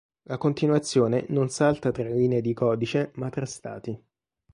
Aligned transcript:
La 0.23 0.39
continuazione 0.39 1.27
non 1.29 1.49
salta 1.49 1.91
tra 1.91 2.09
linee 2.09 2.41
di 2.41 2.55
codice 2.55 3.11
ma 3.17 3.29
tra 3.29 3.45
stati. 3.45 4.03